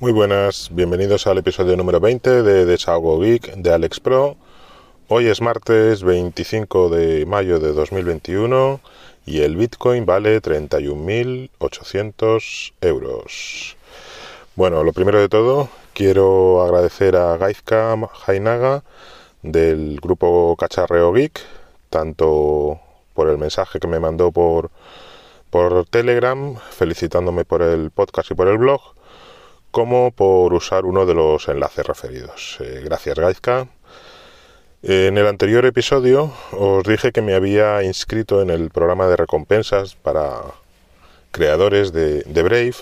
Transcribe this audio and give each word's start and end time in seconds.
Muy 0.00 0.12
buenas, 0.12 0.68
bienvenidos 0.70 1.26
al 1.26 1.38
episodio 1.38 1.76
número 1.76 1.98
20 1.98 2.44
de 2.44 2.64
Desahogo 2.66 3.18
Geek 3.18 3.56
de 3.56 3.74
Alex 3.74 3.98
Pro. 3.98 4.36
Hoy 5.08 5.26
es 5.26 5.40
martes 5.40 6.04
25 6.04 6.88
de 6.88 7.26
mayo 7.26 7.58
de 7.58 7.72
2021 7.72 8.80
y 9.26 9.40
el 9.40 9.56
Bitcoin 9.56 10.06
vale 10.06 10.40
31.800 10.40 12.74
euros. 12.80 13.76
Bueno, 14.54 14.84
lo 14.84 14.92
primero 14.92 15.18
de 15.18 15.28
todo, 15.28 15.68
quiero 15.94 16.62
agradecer 16.62 17.16
a 17.16 17.36
Gaizka 17.36 17.96
Jainaga 18.24 18.84
del 19.42 19.98
grupo 20.00 20.54
Cacharreo 20.56 21.12
Geek, 21.12 21.40
tanto 21.90 22.78
por 23.14 23.28
el 23.28 23.38
mensaje 23.38 23.80
que 23.80 23.88
me 23.88 23.98
mandó 23.98 24.30
por, 24.30 24.70
por 25.50 25.86
Telegram, 25.86 26.54
felicitándome 26.70 27.44
por 27.44 27.62
el 27.62 27.90
podcast 27.90 28.30
y 28.30 28.34
por 28.34 28.46
el 28.46 28.58
blog, 28.58 28.96
como 29.78 30.10
por 30.10 30.54
usar 30.54 30.86
uno 30.86 31.06
de 31.06 31.14
los 31.14 31.46
enlaces 31.46 31.86
referidos. 31.86 32.58
Eh, 32.58 32.80
gracias, 32.84 33.16
Gaizka. 33.16 33.68
En 34.82 35.16
el 35.16 35.24
anterior 35.24 35.64
episodio 35.66 36.32
os 36.50 36.82
dije 36.82 37.12
que 37.12 37.22
me 37.22 37.34
había 37.34 37.84
inscrito 37.84 38.42
en 38.42 38.50
el 38.50 38.70
programa 38.70 39.06
de 39.06 39.14
recompensas 39.14 39.94
para 39.94 40.40
creadores 41.30 41.92
de, 41.92 42.24
Brave 42.42 42.74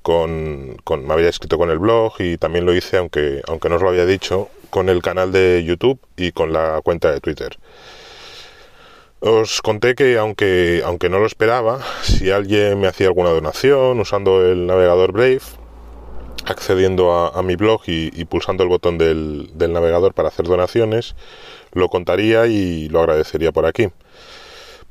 con, 0.00 0.78
me 1.06 1.12
había 1.12 1.28
escrito 1.28 1.58
con 1.58 1.68
el 1.68 1.78
blog 1.78 2.14
y 2.18 2.38
también 2.38 2.64
lo 2.64 2.72
hice, 2.74 2.96
aunque, 2.96 3.42
aunque 3.46 3.68
no 3.68 3.76
os 3.76 3.82
lo 3.82 3.90
había 3.90 4.06
dicho, 4.06 4.48
con 4.70 4.88
el 4.88 5.02
canal 5.02 5.32
de 5.32 5.62
YouTube 5.66 6.00
y 6.16 6.32
con 6.32 6.54
la 6.54 6.80
cuenta 6.82 7.12
de 7.12 7.20
Twitter. 7.20 7.58
Os 9.20 9.60
conté 9.60 9.94
que 9.94 10.16
aunque, 10.16 10.80
aunque 10.82 11.10
no 11.10 11.18
lo 11.18 11.26
esperaba, 11.26 11.80
si 12.00 12.30
alguien 12.30 12.80
me 12.80 12.86
hacía 12.86 13.08
alguna 13.08 13.28
donación 13.28 14.00
usando 14.00 14.46
el 14.46 14.66
navegador 14.66 15.12
Brave, 15.12 15.42
accediendo 16.50 17.12
a, 17.12 17.42
mi 17.42 17.56
blog 17.56 17.82
y, 17.86 18.24
pulsando 18.24 18.62
el 18.62 18.68
botón 18.68 18.98
del, 18.98 19.50
navegador 19.56 20.14
para 20.14 20.28
hacer 20.28 20.46
donaciones, 20.46 21.14
lo 21.72 21.88
contaría 21.88 22.46
y 22.46 22.88
lo 22.88 23.00
agradecería 23.00 23.52
por 23.52 23.66
aquí. 23.66 23.88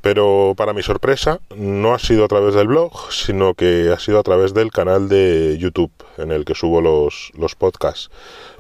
Pero 0.02 0.54
para 0.56 0.74
mi 0.74 0.82
sorpresa, 0.82 1.42
no 1.56 1.94
ha 1.94 2.00
sido 2.00 2.24
a 2.24 2.30
través 2.30 2.56
del 2.56 2.68
blog, 2.68 3.12
sino 3.12 3.54
que 3.54 3.92
ha 3.94 4.00
sido 4.00 4.20
a 4.20 4.24
través 4.24 4.54
del 4.54 4.72
canal 4.72 5.10
de 5.10 5.58
YouTube 5.60 5.92
en 6.18 6.32
el 6.32 6.46
que 6.46 6.56
subo 6.56 6.80
los, 6.80 7.32
podcasts, 7.58 8.10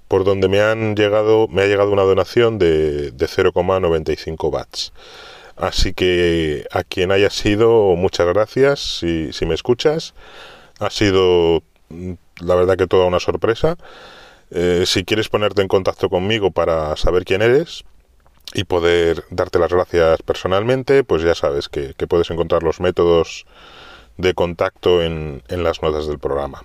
por 0.09 0.25
donde 0.25 0.49
me 0.49 0.59
han 0.59 0.95
llegado, 0.95 1.47
me 1.47 1.61
ha 1.61 1.67
llegado 1.67 1.91
una 1.91 2.03
donación 2.03 2.59
de, 2.59 3.11
de 3.11 3.25
0,95 3.25 4.51
watts. 4.51 4.91
Así 5.55 5.93
que 5.93 6.65
a 6.71 6.83
quien 6.83 7.11
haya 7.11 7.29
sido, 7.29 7.95
muchas 7.97 8.27
gracias 8.27 8.99
si, 8.99 9.33
si 9.33 9.45
me 9.45 9.55
escuchas. 9.55 10.13
Ha 10.79 10.89
sido 10.89 11.63
mm, 11.89 12.13
la 12.41 12.55
verdad 12.55 12.77
que 12.77 12.87
toda 12.87 13.05
una 13.05 13.19
sorpresa. 13.19 13.77
Eh, 14.51 14.83
si 14.85 15.05
quieres 15.05 15.29
ponerte 15.29 15.61
en 15.61 15.67
contacto 15.67 16.09
conmigo 16.09 16.51
para 16.51 16.95
saber 16.95 17.23
quién 17.23 17.41
eres, 17.41 17.85
y 18.53 18.63
poder 18.63 19.23
darte 19.29 19.59
las 19.59 19.71
gracias 19.71 20.21
personalmente, 20.23 21.03
pues 21.03 21.21
ya 21.23 21.35
sabes 21.35 21.69
que, 21.69 21.93
puedes 22.07 22.29
encontrar 22.31 22.63
los 22.63 22.79
métodos 22.79 23.45
de 24.17 24.33
contacto 24.33 25.01
en, 25.01 25.41
las 25.49 25.81
notas 25.81 26.07
del 26.07 26.19
programa. 26.19 26.63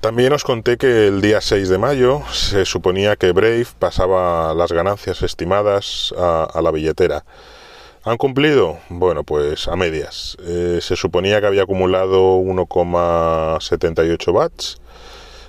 También 0.00 0.32
os 0.32 0.44
conté 0.44 0.76
que 0.76 1.08
el 1.08 1.20
día 1.20 1.40
6 1.40 1.68
de 1.68 1.78
mayo 1.78 2.22
se 2.30 2.64
suponía 2.64 3.16
que 3.16 3.32
Brave 3.32 3.66
pasaba 3.78 4.54
las 4.54 4.72
ganancias 4.72 5.22
estimadas 5.22 6.14
a, 6.16 6.60
la 6.62 6.70
billetera. 6.70 7.24
¿Han 8.06 8.18
cumplido? 8.18 8.78
Bueno, 8.88 9.24
pues 9.24 9.66
a 9.66 9.74
medias. 9.74 10.36
Eh, 10.46 10.78
se 10.80 10.94
suponía 10.94 11.40
que 11.40 11.48
había 11.48 11.64
acumulado 11.64 12.36
1,78 12.38 14.32
watts 14.32 14.80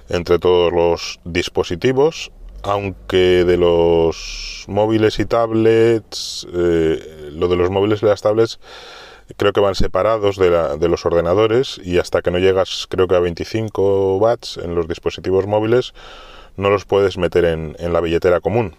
entre 0.09 0.40
todos 0.40 0.73
los 0.73 1.19
dispositivos 1.23 2.31
aunque 2.63 3.45
de 3.45 3.57
los 3.57 4.66
móviles 4.68 5.19
y 5.19 5.25
tablets, 5.25 6.47
eh, 6.51 7.29
lo 7.31 7.47
de 7.47 7.56
los 7.57 7.69
móviles 7.69 8.01
y 8.01 8.07
las 8.07 8.23
tablets 8.23 8.59
creo 9.38 9.53
que 9.53 9.62
van 9.62 9.75
separados 9.75 10.38
de, 10.38 10.50
la, 10.50 10.78
de, 10.78 10.89
los 10.89 11.06
ordenadores 11.06 11.79
y 11.84 12.00
hasta 12.00 12.24
que 12.24 12.31
no 12.31 12.39
llegas 12.39 12.88
creo 12.89 13.07
que 13.07 13.16
a 13.16 13.19
25 13.19 14.18
watts 14.18 14.57
en 14.57 14.74
los 14.74 14.88
dispositivos 14.88 15.45
móviles 15.45 15.94
no 16.56 16.72
los 16.72 16.85
puedes 16.85 17.19
meter 17.19 17.45
en, 17.45 17.75
en 17.78 17.94
la 17.94 18.01
billetera 18.01 18.39
común. 18.39 18.75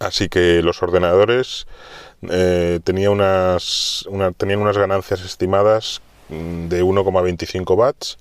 Así 0.00 0.28
que 0.28 0.62
los 0.62 0.82
ordenadores 0.82 1.66
eh, 2.30 2.80
tenía 2.84 3.10
unas, 3.10 4.08
tenían 4.36 4.60
unas 4.60 4.78
ganancias 4.78 5.24
estimadas 5.24 6.00
mm, 6.28 6.68
de 6.68 6.82
1,25 6.82 7.76
watts 7.76 8.18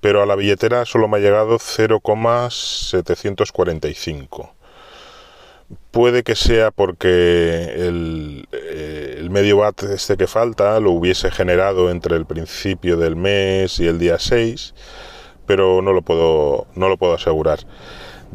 pero 0.00 0.22
a 0.22 0.26
la 0.26 0.36
billetera 0.36 0.84
solo 0.84 1.08
me 1.08 1.16
ha 1.16 1.20
llegado 1.20 1.58
0,745. 1.58 4.52
Puede 5.90 6.22
que 6.22 6.36
sea 6.36 6.70
porque 6.70 7.72
el, 7.74 8.46
eh, 8.52 9.16
el, 9.18 9.30
medio 9.30 9.56
watt 9.58 9.82
este 9.82 10.16
que 10.16 10.28
falta 10.28 10.78
lo 10.78 10.92
hubiese 10.92 11.32
generado 11.32 11.90
entre 11.90 12.16
el 12.16 12.24
principio 12.24 12.96
del 12.96 13.16
mes 13.16 13.80
y 13.80 13.88
el 13.88 13.98
día 13.98 14.20
6, 14.20 14.74
pero 15.44 15.82
no 15.82 15.92
lo 15.92 16.02
puedo, 16.02 16.68
no 16.76 16.88
lo 16.88 16.96
puedo 16.98 17.14
asegurar. 17.14 17.58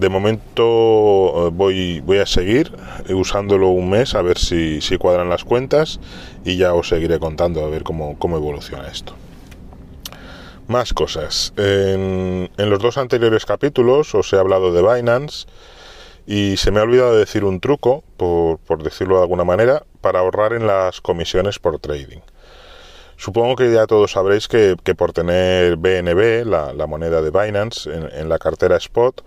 De 0.01 0.09
momento 0.09 0.63
eh, 0.63 1.49
voy, 1.53 1.99
voy 1.99 2.17
a 2.17 2.25
seguir 2.25 2.71
usándolo 3.09 3.67
un 3.67 3.91
mes 3.91 4.15
a 4.15 4.23
ver 4.23 4.39
si, 4.39 4.81
si 4.81 4.97
cuadran 4.97 5.29
las 5.29 5.43
cuentas 5.43 5.99
y 6.43 6.57
ya 6.57 6.73
os 6.73 6.87
seguiré 6.87 7.19
contando 7.19 7.63
a 7.63 7.69
ver 7.69 7.83
cómo, 7.83 8.17
cómo 8.17 8.35
evoluciona 8.35 8.87
esto. 8.87 9.13
Más 10.65 10.95
cosas. 10.95 11.53
En, 11.55 12.49
los 12.57 12.79
dos 12.79 12.97
anteriores 12.97 13.45
capítulos 13.45 14.15
os 14.15 14.33
he 14.33 14.39
hablado 14.39 14.73
de 14.73 14.81
Binance 14.81 15.45
y 16.25 16.57
se 16.57 16.71
me 16.71 16.79
ha 16.79 16.83
olvidado 16.83 17.15
decir 17.15 17.43
un 17.43 17.59
truco, 17.59 18.03
por, 18.17 18.81
decirlo 18.81 19.17
de 19.17 19.21
alguna 19.21 19.43
manera, 19.43 19.83
para 20.01 20.21
ahorrar 20.21 20.53
en 20.53 20.65
las 20.65 20.99
comisiones 20.99 21.59
por 21.59 21.77
trading. 21.77 22.21
Supongo 23.17 23.55
que 23.55 23.71
ya 23.71 23.85
todos 23.85 24.13
sabréis 24.13 24.47
que, 24.47 24.75
por 24.97 25.13
tener 25.13 25.75
BNB, 25.75 26.43
la, 26.43 26.87
moneda 26.87 27.21
de 27.21 27.29
Binance, 27.29 27.87
en, 27.87 28.29
la 28.29 28.39
cartera 28.39 28.77
Spot, 28.77 29.23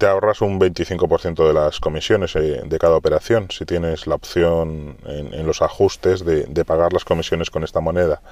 te 0.00 0.06
ahorras 0.06 0.40
un 0.40 0.58
25% 0.58 1.46
de 1.46 1.52
las 1.52 1.78
comisiones 1.78 2.34
eh, 2.34 2.62
de 2.64 2.78
cada 2.78 2.96
operación 2.96 3.48
si 3.50 3.66
tienes 3.66 4.06
la 4.06 4.14
opción 4.14 4.96
en, 5.04 5.46
los 5.46 5.60
ajustes 5.60 6.24
de 6.24 6.64
pagar 6.64 6.94
las 6.94 7.04
comisiones 7.04 7.50
con 7.50 7.64
esta 7.64 7.80
moneda 7.80 8.22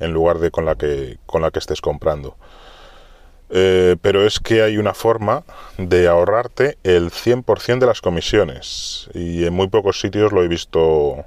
en 0.00 0.12
lugar 0.12 0.38
de 0.38 0.50
con 0.50 0.64
la 0.64 0.74
que, 0.74 1.18
con 1.26 1.42
la 1.42 1.50
que 1.50 1.58
estés 1.58 1.80
comprando. 1.80 2.36
Eh, 3.50 3.96
pero 4.00 4.26
es 4.26 4.40
que 4.40 4.62
hay 4.62 4.78
una 4.78 4.94
forma 4.94 5.44
de 5.78 6.08
ahorrarte 6.08 6.78
el 6.82 7.10
100% 7.10 7.78
de 7.78 7.86
las 7.86 8.00
comisiones 8.00 9.08
y 9.14 9.44
en 9.44 9.52
muy 9.52 9.68
pocos 9.68 10.00
sitios 10.00 10.32
lo 10.32 10.42
he 10.42 10.48
visto 10.48 11.24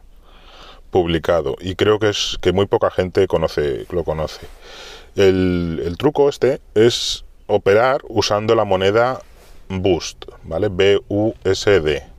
publicado 0.89 1.55
y 1.61 1.75
creo 1.75 1.99
que 1.99 2.09
es 2.09 2.37
que 2.41 2.51
muy 2.51 2.65
poca 2.65 2.89
gente 2.89 3.27
conoce 3.27 3.85
lo 3.91 4.03
conoce. 4.03 4.47
El, 5.15 5.81
el 5.85 5.97
truco 5.97 6.27
este 6.27 6.59
es 6.75 7.23
operar 7.45 8.01
usando 8.09 8.55
la 8.55 8.65
moneda 8.65 9.21
Boost, 9.69 10.25
¿vale? 10.43 10.69
B-U-S-D 10.69 12.17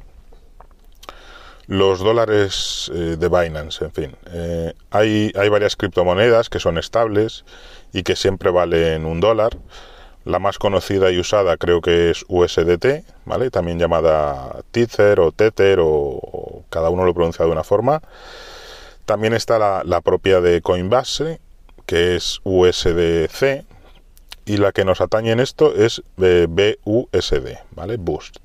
los 1.69 1.99
dólares 1.99 2.91
eh, 2.95 3.17
de 3.19 3.29
Binance, 3.29 3.85
en 3.85 3.93
fin. 3.93 4.17
Eh, 4.33 4.73
hay, 4.91 5.31
hay 5.37 5.49
varias 5.51 5.77
criptomonedas 5.77 6.49
que 6.49 6.59
son 6.59 6.79
estables 6.79 7.45
y 7.93 8.03
que 8.03 8.17
siempre 8.17 8.51
valen 8.51 9.05
un 9.05 9.21
dólar. 9.21 9.57
La 10.25 10.39
más 10.39 10.59
conocida 10.59 11.11
y 11.11 11.19
usada 11.19 11.59
creo 11.59 11.81
que 11.81 12.11
es 12.11 12.25
USDT, 12.29 13.05
¿vale? 13.27 13.51
También 13.51 13.79
llamada 13.79 14.61
Tether 14.71 15.21
o 15.21 15.31
Tether 15.31 15.79
o, 15.81 16.65
cada 16.71 16.89
uno 16.89 17.05
lo 17.05 17.15
pronuncia 17.15 17.45
de 17.45 17.51
una 17.51 17.65
forma. 17.65 18.01
También 19.05 19.35
está 19.35 19.59
la, 19.59 19.83
la 19.85 20.01
propia 20.01 20.41
de 20.41 20.63
Coinbase, 20.63 21.39
que 21.85 22.17
es 22.17 22.41
USDC, 22.45 23.65
y 24.49 24.57
la 24.57 24.73
que 24.73 24.85
nos 24.85 25.03
atañe 25.03 25.31
en 25.31 25.41
esto 25.41 25.75
es 25.75 26.03
eh, 26.17 26.47
BUSD, 26.49 27.59
¿vale? 27.73 27.99
Boost. 27.99 28.39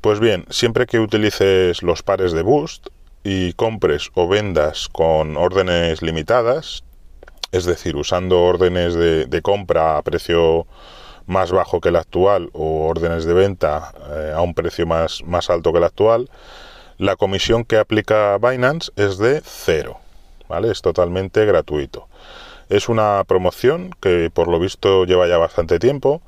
Pues 0.00 0.18
bien, 0.18 0.44
siempre 0.50 0.86
que 0.86 0.98
utilices 0.98 1.82
los 1.84 2.02
pares 2.02 2.32
de 2.32 2.42
Boost 2.42 2.88
y 3.22 3.52
compres 3.52 4.10
o 4.14 4.26
vendas 4.26 4.88
con 4.88 5.36
órdenes 5.36 6.02
limitadas, 6.02 6.82
es 7.52 7.64
decir, 7.64 7.94
usando 7.94 8.42
órdenes 8.42 8.94
de, 8.94 9.40
compra 9.42 9.98
a 9.98 10.02
precio 10.02 10.66
más 11.26 11.52
bajo 11.52 11.80
que 11.80 11.90
el 11.90 11.96
actual 11.96 12.50
o 12.52 12.88
órdenes 12.88 13.24
de 13.24 13.34
venta 13.34 13.92
eh, 14.10 14.32
a 14.34 14.40
un 14.40 14.52
precio 14.52 14.84
más, 14.84 15.22
más 15.24 15.48
alto 15.48 15.70
que 15.72 15.78
el 15.78 15.84
actual, 15.84 16.28
la 16.96 17.14
comisión 17.14 17.64
que 17.64 17.78
aplica 17.78 18.36
Binance 18.38 18.90
es 18.96 19.18
de 19.18 19.42
cero, 19.44 20.00
¿vale? 20.48 20.72
Es 20.72 20.82
totalmente 20.82 21.44
gratuito. 21.44 22.08
Es 22.68 22.88
una 22.88 23.24
promoción 23.24 23.90
que 24.00 24.30
por 24.32 24.48
lo 24.48 24.58
visto 24.58 25.04
lleva 25.04 25.26
ya 25.26 25.38
bastante 25.38 25.78
tiempo 25.78 26.20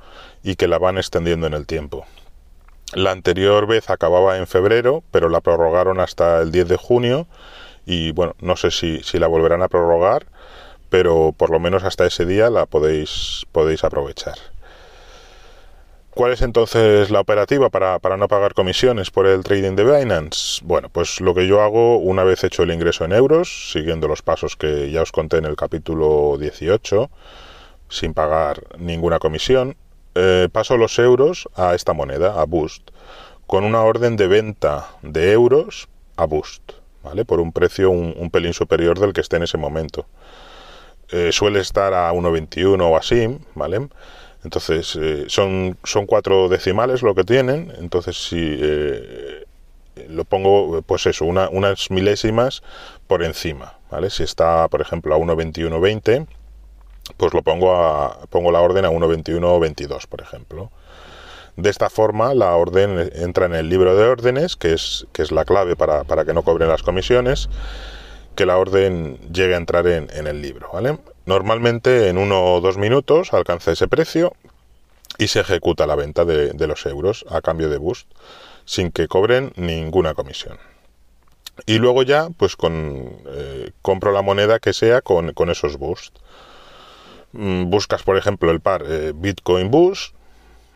y 0.42 0.56
que 0.56 0.68
la 0.68 0.78
van 0.78 0.96
extendiendo 0.96 1.46
en 1.46 1.54
el 1.54 1.66
tiempo. 1.66 2.06
La 2.94 3.12
anterior 3.12 3.66
vez 3.66 3.90
acababa 3.90 4.38
en 4.38 4.46
febrero, 4.46 5.04
pero 5.10 5.28
la 5.28 5.40
prorrogaron 5.40 6.00
hasta 6.00 6.40
el 6.40 6.50
10 6.50 6.68
de 6.68 6.76
junio 6.76 7.26
y 7.86 8.12
bueno, 8.12 8.34
no 8.40 8.56
sé 8.56 8.70
si, 8.70 9.02
si 9.02 9.18
la 9.18 9.26
volverán 9.26 9.62
a 9.62 9.68
prorrogar, 9.68 10.26
pero 10.88 11.32
por 11.36 11.50
lo 11.50 11.60
menos 11.60 11.84
hasta 11.84 12.06
ese 12.06 12.26
día 12.26 12.50
la 12.50 12.66
podéis, 12.66 13.46
podéis 13.52 13.84
aprovechar. 13.84 14.36
¿Cuál 16.14 16.32
es 16.32 16.42
entonces 16.42 17.08
la 17.10 17.20
operativa 17.20 17.70
para, 17.70 18.16
no 18.16 18.26
pagar 18.26 18.52
comisiones 18.52 19.12
por 19.12 19.26
el 19.26 19.44
trading 19.44 19.76
de 19.76 19.84
Binance? 19.84 20.60
Bueno, 20.64 20.88
pues 20.88 21.20
lo 21.20 21.34
que 21.34 21.46
yo 21.46 21.62
hago 21.62 21.98
una 21.98 22.24
vez 22.24 22.42
hecho 22.42 22.64
el 22.64 22.72
ingreso 22.72 23.04
en 23.04 23.12
euros, 23.12 23.70
siguiendo 23.72 24.08
los 24.08 24.20
pasos 24.20 24.56
que 24.56 24.90
ya 24.90 25.02
os 25.02 25.12
conté 25.12 25.36
en 25.36 25.44
el 25.44 25.54
capítulo 25.54 26.36
18, 26.36 27.08
sin 27.88 28.12
pagar 28.12 28.60
ninguna 28.76 29.20
comisión, 29.20 29.76
eh, 30.16 30.48
paso 30.50 30.76
los 30.76 30.98
euros 30.98 31.48
a 31.54 31.76
esta 31.76 31.92
moneda, 31.92 32.40
a 32.40 32.44
Boost, 32.44 32.90
con 33.46 33.64
una 33.64 33.82
orden 33.82 34.16
de 34.16 34.26
venta 34.26 34.88
de 35.02 35.30
euros 35.30 35.88
a 36.16 36.24
Boost, 36.24 36.72
¿vale? 37.04 37.24
Por 37.24 37.38
un 37.38 37.52
precio 37.52 37.90
un, 37.90 38.30
pelín 38.30 38.52
superior 38.52 38.98
del 38.98 39.12
que 39.12 39.20
esté 39.20 39.36
en 39.36 39.44
ese 39.44 39.58
momento. 39.58 40.06
Eh, 41.12 41.30
suele 41.30 41.60
estar 41.60 41.94
a 41.94 42.12
1,21 42.12 42.82
o 42.82 42.96
así, 42.96 43.38
¿vale? 43.54 43.88
Entonces, 44.44 44.96
eh, 45.00 45.24
son, 45.28 45.76
son 45.84 46.06
cuatro 46.06 46.48
decimales 46.48 47.02
lo 47.02 47.14
que 47.14 47.24
tienen, 47.24 47.72
entonces 47.78 48.16
si 48.16 48.38
eh, 48.38 49.44
lo 50.08 50.24
pongo, 50.24 50.82
pues 50.82 51.06
eso, 51.06 51.24
unas 51.26 51.90
milésimas 51.90 52.62
por 53.06 53.22
encima, 53.22 53.78
¿vale? 53.90 54.08
Si 54.08 54.22
está, 54.22 54.66
por 54.68 54.80
ejemplo, 54.80 55.14
a 55.14 55.18
1.21.20, 55.18 56.26
pues 57.16 57.34
lo 57.34 57.42
pongo, 57.42 57.74
a, 57.74 58.20
pongo 58.30 58.50
la 58.50 58.60
orden 58.60 58.84
a 58.84 58.90
1.21.22, 58.90 60.06
por 60.06 60.22
ejemplo. 60.22 60.70
De 61.56 61.68
esta 61.68 61.90
forma, 61.90 62.32
la 62.32 62.54
orden 62.54 63.10
entra 63.14 63.46
en 63.46 63.54
el 63.54 63.68
libro 63.68 63.94
de 63.96 64.04
órdenes, 64.04 64.56
que 64.56 64.72
es, 64.72 65.06
que 65.12 65.22
es 65.22 65.32
la 65.32 65.44
clave 65.44 65.76
para, 65.76 66.04
para 66.04 66.24
que 66.24 66.32
no 66.32 66.42
cobren 66.42 66.68
las 66.68 66.82
comisiones, 66.82 67.50
que 68.36 68.46
la 68.46 68.56
orden 68.56 69.18
llegue 69.32 69.54
a 69.54 69.58
entrar 69.58 69.86
en, 69.86 70.08
en 70.14 70.26
el 70.26 70.40
libro, 70.40 70.70
¿vale? 70.72 70.98
Normalmente 71.30 72.08
en 72.08 72.18
uno 72.18 72.42
o 72.42 72.60
dos 72.60 72.76
minutos 72.76 73.32
alcanza 73.32 73.70
ese 73.70 73.86
precio 73.86 74.32
y 75.16 75.28
se 75.28 75.38
ejecuta 75.38 75.86
la 75.86 75.94
venta 75.94 76.24
de, 76.24 76.66
los 76.66 76.84
euros 76.86 77.24
a 77.30 77.40
cambio 77.40 77.68
de 77.68 77.78
boost 77.78 78.10
sin 78.64 78.90
que 78.90 79.06
cobren 79.06 79.52
ninguna 79.54 80.14
comisión. 80.14 80.58
Y 81.66 81.78
luego 81.78 82.02
ya, 82.02 82.30
pues 82.36 82.56
con 82.56 82.74
eh, 83.28 83.70
compro 83.80 84.10
la 84.10 84.22
moneda 84.22 84.58
que 84.58 84.72
sea 84.72 85.02
con, 85.02 85.32
esos 85.50 85.76
boost. 85.76 86.16
Mm, 87.30 87.70
buscas, 87.70 88.02
por 88.02 88.16
ejemplo, 88.16 88.50
el 88.50 88.60
par 88.60 88.82
eh, 88.88 89.12
Bitcoin 89.14 89.70
Boost, 89.70 90.16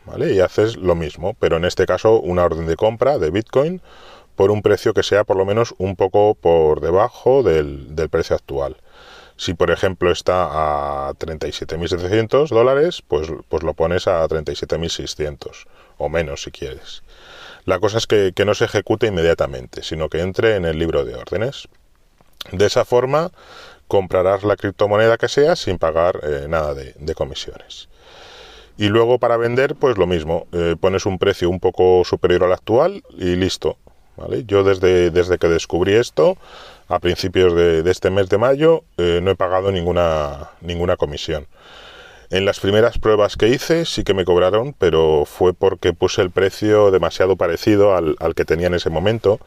¿vale? 0.04 0.34
Y 0.34 0.38
haces 0.38 0.76
lo 0.76 0.94
mismo, 0.94 1.34
pero 1.40 1.56
en 1.56 1.64
este 1.64 1.84
caso 1.84 2.20
una 2.20 2.44
orden 2.44 2.66
de 2.66 2.76
compra 2.76 3.18
de 3.18 3.32
Bitcoin 3.32 3.82
por 4.36 4.52
un 4.52 4.62
precio 4.62 4.94
que 4.94 5.02
sea 5.02 5.24
por 5.24 5.36
lo 5.36 5.44
menos 5.44 5.74
un 5.78 5.96
poco 5.96 6.36
por 6.36 6.80
debajo 6.80 7.42
del 7.42 8.08
precio 8.08 8.36
actual. 8.36 8.76
Si 9.36 9.54
por 9.54 9.70
ejemplo 9.70 10.12
está 10.12 11.08
a 11.08 11.12
37.700 11.14 12.48
dólares, 12.48 13.02
pues, 13.06 13.28
pues 13.48 13.62
lo 13.62 13.74
pones 13.74 14.06
a 14.06 14.26
37.600 14.26 15.66
o 15.98 16.08
menos 16.08 16.42
si 16.42 16.50
quieres. 16.50 17.02
La 17.64 17.78
cosa 17.78 17.98
es 17.98 18.06
que, 18.06 18.32
no 18.44 18.54
se 18.54 18.66
ejecute 18.66 19.06
inmediatamente, 19.06 19.82
sino 19.82 20.08
que 20.08 20.20
entre 20.20 20.56
en 20.56 20.66
el 20.66 20.78
libro 20.78 21.04
de 21.04 21.14
órdenes. 21.14 21.68
De 22.52 22.66
esa 22.66 22.84
forma 22.84 23.32
comprarás 23.88 24.44
la 24.44 24.56
criptomoneda 24.56 25.16
que 25.16 25.28
sea 25.28 25.56
sin 25.56 25.78
pagar 25.78 26.20
eh, 26.22 26.46
nada 26.48 26.74
de, 26.74 27.14
comisiones. 27.14 27.88
Y 28.76 28.88
luego 28.88 29.18
para 29.18 29.36
vender, 29.36 29.76
pues 29.76 29.96
lo 29.96 30.06
mismo, 30.06 30.46
eh, 30.52 30.76
pones 30.78 31.06
un 31.06 31.18
precio 31.18 31.48
un 31.48 31.60
poco 31.60 32.04
superior 32.04 32.44
al 32.44 32.52
actual 32.52 33.02
y 33.16 33.36
listo. 33.36 33.78
¿vale? 34.16 34.44
Yo 34.44 34.62
desde, 34.62 35.10
desde 35.10 35.38
que 35.38 35.48
descubrí 35.48 35.94
esto, 35.94 36.36
a 36.88 36.98
principios 36.98 37.54
de, 37.54 37.88
este 37.90 38.10
mes 38.10 38.28
de 38.28 38.38
mayo 38.38 38.84
eh, 38.98 39.20
no 39.22 39.30
he 39.30 39.36
pagado 39.36 39.72
ninguna, 39.72 40.50
ninguna 40.60 40.96
comisión. 40.96 41.46
En 42.30 42.44
las 42.44 42.58
primeras 42.58 42.98
pruebas 42.98 43.36
que 43.36 43.48
hice 43.48 43.84
sí 43.84 44.02
que 44.02 44.14
me 44.14 44.24
cobraron, 44.24 44.74
pero 44.76 45.24
fue 45.24 45.52
porque 45.52 45.92
puse 45.92 46.22
el 46.22 46.30
precio 46.30 46.90
demasiado 46.90 47.36
parecido 47.36 47.94
al, 47.94 48.16
que 48.34 48.44
tenía 48.44 48.66
en 48.66 48.74
ese 48.74 48.90
momento 48.90 49.38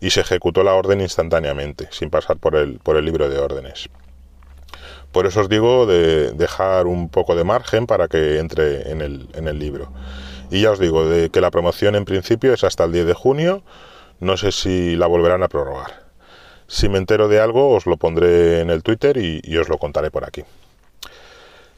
y 0.00 0.10
se 0.10 0.22
ejecutó 0.22 0.64
la 0.64 0.74
orden 0.74 1.00
instantáneamente, 1.00 1.88
sin 1.90 2.10
pasar 2.10 2.38
por 2.38 2.56
el, 2.56 2.78
por 2.78 2.96
el 2.96 3.04
libro 3.04 3.28
de 3.28 3.38
órdenes. 3.38 3.88
Por 5.12 5.26
eso 5.26 5.42
os 5.42 5.48
digo 5.48 5.86
de 5.86 6.32
dejar 6.32 6.86
un 6.86 7.10
poco 7.10 7.36
de 7.36 7.44
margen 7.44 7.86
para 7.86 8.08
que 8.08 8.38
entre 8.38 8.90
en 8.90 9.02
el, 9.02 9.28
en 9.34 9.46
el 9.46 9.58
libro. 9.58 9.92
Y 10.50 10.62
ya 10.62 10.72
os 10.72 10.78
digo 10.78 11.06
de 11.06 11.30
que 11.30 11.40
la 11.40 11.50
promoción 11.50 11.94
en 11.94 12.06
principio 12.06 12.54
es 12.54 12.64
hasta 12.64 12.84
el 12.84 12.92
10 12.92 13.06
de 13.06 13.14
junio, 13.14 13.62
no 14.20 14.36
sé 14.36 14.52
si 14.52 14.96
la 14.96 15.06
volverán 15.06 15.42
a 15.42 15.48
prorrogar. 15.48 16.01
Si 16.72 16.88
me 16.88 16.96
entero 16.96 17.28
de 17.28 17.38
algo, 17.38 17.68
os 17.68 17.84
lo 17.84 17.98
pondré 17.98 18.60
en 18.60 18.70
el 18.70 18.82
Twitter 18.82 19.18
y, 19.18 19.56
os 19.58 19.68
lo 19.68 19.76
contaré 19.76 20.10
por 20.10 20.24
aquí. 20.24 20.42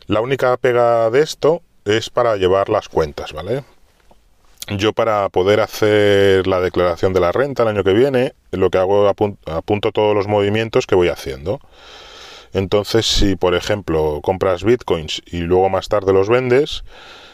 La 0.06 0.20
única 0.20 0.56
pega 0.56 1.10
de 1.10 1.20
esto 1.20 1.62
es 1.84 2.10
para 2.10 2.36
llevar 2.36 2.68
las 2.68 2.88
cuentas, 2.88 3.32
¿vale? 3.32 3.64
Yo 4.68 4.92
para 4.92 5.28
poder 5.30 5.58
hacer 5.58 6.46
la 6.46 6.60
declaración 6.60 7.12
de 7.12 7.18
la 7.18 7.32
renta 7.32 7.64
el 7.64 7.70
año 7.70 7.82
que 7.82 7.92
viene, 7.92 8.34
lo 8.52 8.70
que 8.70 8.78
hago 8.78 9.08
apunto, 9.08 9.50
apunto 9.50 9.90
todos 9.90 10.14
los 10.14 10.28
movimientos 10.28 10.86
que 10.86 10.94
voy 10.94 11.08
haciendo. 11.08 11.58
Entonces, 12.52 13.04
si 13.04 13.34
por 13.34 13.56
ejemplo 13.56 14.20
compras 14.22 14.62
bitcoins 14.62 15.22
y 15.26 15.38
luego 15.38 15.70
más 15.70 15.88
tarde 15.88 16.12
los 16.12 16.28
vendes, 16.28 16.84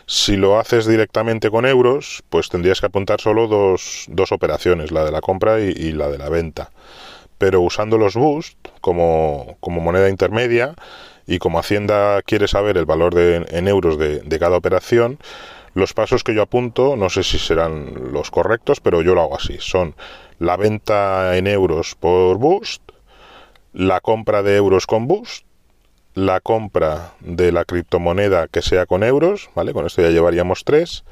si 0.06 0.36
lo 0.36 0.58
haces 0.58 0.86
directamente 0.86 1.50
con 1.50 1.66
euros, 1.66 2.22
pues 2.30 2.48
tendrías 2.48 2.80
que 2.80 2.86
apuntar 2.86 3.20
solo 3.20 3.48
dos, 3.48 4.06
dos 4.08 4.32
operaciones, 4.32 4.92
la 4.92 5.04
de 5.04 5.12
la 5.12 5.20
compra 5.20 5.60
y 5.60 5.92
la 5.92 6.08
de 6.08 6.16
la 6.16 6.30
venta 6.30 6.70
pero 7.40 7.62
usando 7.62 7.96
los 7.96 8.16
Boost 8.16 8.68
como, 8.82 9.56
moneda 9.66 10.10
intermedia 10.10 10.74
y 11.26 11.38
como 11.38 11.58
Hacienda 11.58 12.20
quiere 12.20 12.46
saber 12.46 12.76
el 12.76 12.84
valor 12.84 13.14
de, 13.14 13.46
en 13.48 13.66
euros 13.66 13.96
de, 13.96 14.38
cada 14.38 14.58
operación, 14.58 15.18
los 15.72 15.94
pasos 15.94 16.22
que 16.22 16.34
yo 16.34 16.42
apunto, 16.42 16.96
no 16.96 17.08
sé 17.08 17.22
si 17.22 17.38
serán 17.38 18.12
los 18.12 18.30
correctos, 18.30 18.80
pero 18.80 19.00
yo 19.00 19.14
lo 19.14 19.22
hago 19.22 19.36
así. 19.36 19.56
Son 19.58 19.94
la 20.38 20.58
venta 20.58 21.34
en 21.38 21.46
euros 21.46 21.94
por 21.98 22.36
Boost, 22.36 22.82
la 23.72 24.02
compra 24.02 24.42
de 24.42 24.56
euros 24.56 24.86
con 24.86 25.08
Boost, 25.08 25.46
la 26.12 26.40
compra 26.40 27.14
de 27.20 27.52
la 27.52 27.64
criptomoneda 27.64 28.48
que 28.48 28.60
sea 28.60 28.84
con 28.84 29.02
euros, 29.02 29.48
¿vale? 29.54 29.72
Con 29.72 29.86
esto 29.86 30.02
ya 30.02 30.10
llevaríamos 30.10 30.64
tres. 30.64 31.04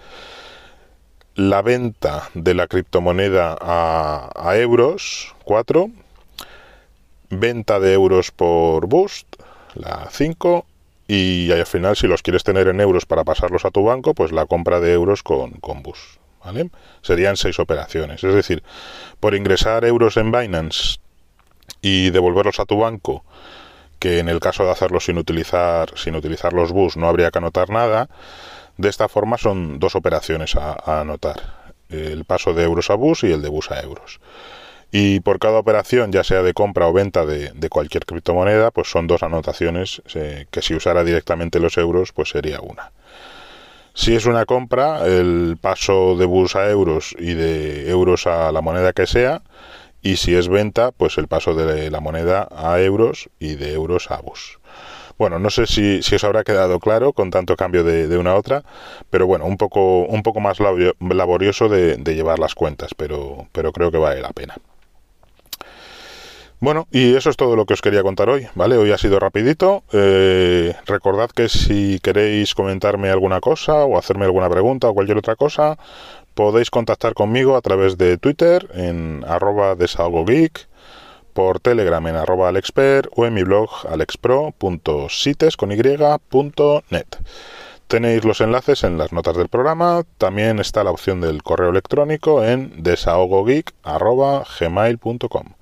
La 1.36 1.62
venta 1.62 2.28
de 2.34 2.52
la 2.52 2.66
criptomoneda 2.66 3.56
a, 3.58 4.30
a 4.34 4.58
euros, 4.58 5.34
cuatro 5.44 5.88
venta 7.30 7.80
de 7.80 7.92
euros 7.92 8.30
por 8.30 8.86
Boost, 8.86 9.26
la 9.74 10.08
5, 10.10 10.66
y 11.06 11.50
al 11.50 11.66
final 11.66 11.96
si 11.96 12.06
los 12.06 12.22
quieres 12.22 12.44
tener 12.44 12.68
en 12.68 12.80
euros 12.80 13.06
para 13.06 13.24
pasarlos 13.24 13.64
a 13.64 13.70
tu 13.70 13.84
banco, 13.84 14.14
pues 14.14 14.32
la 14.32 14.46
compra 14.46 14.80
de 14.80 14.92
euros 14.92 15.22
con, 15.22 15.52
con 15.52 15.82
Boost. 15.82 16.18
Serían 17.02 17.36
seis 17.36 17.58
operaciones. 17.58 18.22
Es 18.24 18.34
decir, 18.34 18.62
por 19.20 19.34
ingresar 19.34 19.84
euros 19.84 20.16
en 20.16 20.30
Binance 20.32 20.98
y 21.82 22.10
devolverlos 22.10 22.60
a 22.60 22.64
tu 22.64 22.78
banco, 22.78 23.24
que 23.98 24.18
en 24.18 24.28
el 24.28 24.40
caso 24.40 24.64
de 24.64 24.70
hacerlo 24.70 25.00
sin 25.00 25.18
utilizar, 25.18 25.96
sin 25.96 26.14
utilizar 26.14 26.52
los 26.52 26.72
bus 26.72 26.96
no 26.96 27.08
habría 27.08 27.30
que 27.30 27.38
anotar 27.38 27.70
nada, 27.70 28.08
de 28.76 28.88
esta 28.88 29.08
forma 29.08 29.38
son 29.38 29.78
dos 29.78 29.96
operaciones 29.96 30.54
a 30.56 31.00
anotar. 31.00 31.68
El 31.88 32.24
paso 32.24 32.52
de 32.52 32.64
euros 32.64 32.90
a 32.90 32.94
bus 32.94 33.24
y 33.24 33.32
el 33.32 33.42
de 33.42 33.48
bus 33.48 33.70
a 33.70 33.80
euros. 33.80 34.20
Y 34.90 35.20
por 35.20 35.38
cada 35.38 35.58
operación, 35.58 36.12
ya 36.12 36.24
sea 36.24 36.42
de 36.42 36.54
compra 36.54 36.86
o 36.86 36.92
venta 36.92 37.26
de, 37.26 37.68
cualquier 37.68 38.06
criptomoneda, 38.06 38.70
pues 38.70 38.88
son 38.88 39.06
dos 39.06 39.22
anotaciones 39.22 40.02
eh, 40.14 40.46
que 40.50 40.62
si 40.62 40.74
usara 40.74 41.04
directamente 41.04 41.60
los 41.60 41.76
euros, 41.76 42.12
pues 42.12 42.30
sería 42.30 42.60
una. 42.60 42.92
Si 43.92 44.14
es 44.14 44.26
una 44.26 44.46
compra, 44.46 45.06
el 45.06 45.58
paso 45.60 46.16
de 46.16 46.24
bus 46.24 46.56
a 46.56 46.70
euros 46.70 47.14
y 47.18 47.34
de 47.34 47.90
euros 47.90 48.26
a 48.26 48.52
la 48.52 48.60
moneda 48.60 48.92
que 48.92 49.06
sea. 49.06 49.42
Y 50.00 50.16
si 50.16 50.36
es 50.36 50.48
venta, 50.48 50.92
pues 50.92 51.18
el 51.18 51.26
paso 51.26 51.54
de 51.54 51.90
la 51.90 52.00
moneda 52.00 52.48
a 52.54 52.80
euros 52.80 53.28
y 53.40 53.56
de 53.56 53.72
euros 53.72 54.10
a 54.10 54.18
bus. 54.20 54.60
Bueno, 55.18 55.40
no 55.40 55.50
sé 55.50 55.66
si, 55.66 56.00
si 56.02 56.14
os 56.14 56.22
habrá 56.22 56.44
quedado 56.44 56.78
claro 56.78 57.12
con 57.12 57.30
tanto 57.30 57.56
cambio 57.56 57.82
de, 57.82 58.16
una 58.16 58.30
a 58.30 58.36
otra, 58.36 58.62
pero 59.10 59.26
bueno, 59.26 59.46
un 59.46 59.56
poco, 59.56 60.04
un 60.06 60.22
poco 60.22 60.38
más 60.38 60.58
laborioso 60.60 61.68
de, 61.68 61.96
de 61.96 62.14
llevar 62.14 62.38
las 62.38 62.54
cuentas, 62.54 62.94
pero, 62.96 63.48
pero 63.50 63.72
creo 63.72 63.90
que 63.90 63.98
vale 63.98 64.20
la 64.22 64.30
pena. 64.30 64.54
Bueno, 66.60 66.88
y 66.90 67.14
eso 67.14 67.30
es 67.30 67.36
todo 67.36 67.54
lo 67.54 67.66
que 67.66 67.74
os 67.74 67.82
quería 67.82 68.02
contar 68.02 68.28
hoy, 68.28 68.48
¿vale? 68.56 68.76
Hoy 68.76 68.90
ha 68.90 68.98
sido 68.98 69.20
rapidito. 69.20 69.84
Eh, 69.92 70.74
recordad 70.86 71.30
que 71.30 71.48
si 71.48 72.00
queréis 72.00 72.56
comentarme 72.56 73.10
alguna 73.10 73.40
cosa 73.40 73.84
o 73.84 73.96
hacerme 73.96 74.24
alguna 74.24 74.50
pregunta 74.50 74.88
o 74.88 74.94
cualquier 74.94 75.18
otra 75.18 75.36
cosa, 75.36 75.78
podéis 76.34 76.70
contactar 76.70 77.14
conmigo 77.14 77.56
a 77.56 77.60
través 77.60 77.96
de 77.96 78.18
Twitter 78.18 78.68
en 78.74 79.24
arroba 79.28 79.76
desalgogeek, 79.76 80.66
por 81.32 81.60
Telegram 81.60 82.04
en 82.08 82.16
arroba 82.16 82.48
alexper 82.48 83.08
o 83.14 83.24
en 83.24 83.34
mi 83.34 83.44
blog 83.44 83.70
alexpro.sites 83.88 85.56
con. 85.56 85.70
Tenéis 87.86 88.24
los 88.24 88.40
enlaces 88.40 88.82
en 88.82 88.98
las 88.98 89.12
notas 89.12 89.36
del 89.36 89.48
programa. 89.48 90.02
También 90.18 90.58
está 90.58 90.82
la 90.82 90.90
opción 90.90 91.20
del 91.20 91.44
correo 91.44 91.70
electrónico 91.70 92.44
en 92.44 92.82
desahogogeek.gmail.com. 92.82 95.57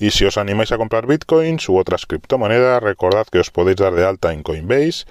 Y 0.00 0.12
si 0.12 0.24
os 0.24 0.38
animáis 0.38 0.72
a 0.72 0.78
comprar 0.78 1.06
bitcoins 1.06 1.68
u 1.68 1.76
otras 1.76 2.06
criptomonedas, 2.06 2.82
recordad 2.82 3.26
que 3.30 3.38
os 3.38 3.50
podéis 3.50 3.76
dar 3.76 3.92
de 3.92 4.06
alta 4.06 4.32
en 4.32 4.42
Coinbase 4.42 5.04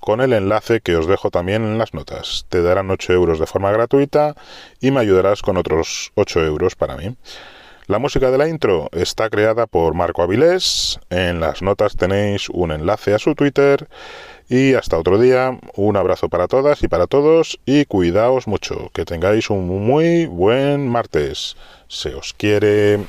con 0.00 0.20
el 0.20 0.34
enlace 0.34 0.82
que 0.82 0.96
os 0.96 1.06
dejo 1.06 1.30
también 1.30 1.64
en 1.64 1.78
las 1.78 1.94
notas. 1.94 2.44
Te 2.50 2.60
darán 2.60 2.90
8 2.90 3.14
euros 3.14 3.38
de 3.40 3.46
forma 3.46 3.72
gratuita 3.72 4.34
y 4.82 4.90
me 4.90 5.00
ayudarás 5.00 5.40
con 5.40 5.56
otros 5.56 6.12
8 6.14 6.44
euros 6.44 6.76
para 6.76 6.98
mí. 6.98 7.16
La 7.86 7.98
música 7.98 8.30
de 8.30 8.36
la 8.36 8.48
intro 8.48 8.90
está 8.92 9.30
creada 9.30 9.66
por 9.66 9.94
Marco 9.94 10.22
Avilés. 10.22 11.00
En 11.08 11.40
las 11.40 11.62
notas 11.62 11.96
tenéis 11.96 12.50
un 12.50 12.70
enlace 12.70 13.14
a 13.14 13.18
su 13.18 13.34
Twitter. 13.34 13.88
Y 14.50 14.74
hasta 14.74 14.98
otro 14.98 15.18
día, 15.18 15.58
un 15.74 15.96
abrazo 15.96 16.28
para 16.28 16.48
todas 16.48 16.82
y 16.82 16.88
para 16.88 17.06
todos 17.06 17.58
y 17.64 17.86
cuidaos 17.86 18.46
mucho, 18.46 18.90
que 18.92 19.06
tengáis 19.06 19.48
un 19.48 19.66
muy 19.86 20.26
buen 20.26 20.86
martes. 20.86 21.56
Se 21.88 22.14
os 22.14 22.34
quiere. 22.34 23.00